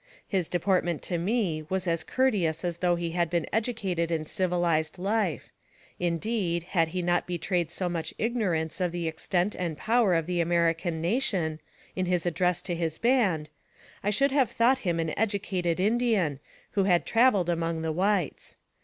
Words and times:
His 0.27 0.47
deportment 0.47 1.03
to 1.03 1.19
me 1.19 1.61
was 1.69 1.85
as 1.85 2.03
courteous 2.03 2.65
as 2.65 2.79
though 2.79 2.95
he 2.95 3.11
had 3.11 3.29
been 3.29 3.45
educated 3.53 4.09
in 4.09 4.25
civilized 4.25 4.97
life; 4.97 5.51
indeed, 5.99 6.63
had 6.63 6.87
he 6.87 7.03
not 7.03 7.27
betrayed 7.27 7.69
so 7.69 7.87
much 7.87 8.11
ignorance 8.17 8.81
of 8.81 8.91
the 8.91 9.07
extent 9.07 9.53
and 9.53 9.77
power 9.77 10.15
of 10.15 10.25
the 10.25 10.41
American 10.41 11.01
nation, 11.01 11.59
in 11.95 12.07
his 12.07 12.25
address 12.25 12.63
to 12.63 12.73
his 12.73 12.97
band, 12.97 13.47
I 14.03 14.09
should 14.09 14.31
have 14.31 14.49
thought 14.49 14.79
him 14.79 14.99
an 14.99 15.13
educated 15.19 15.79
Indian, 15.79 16.39
who 16.71 16.85
had 16.85 17.05
traveled 17.05 17.47
among 17.47 17.83
the 17.83 17.91
whites. 17.91 18.57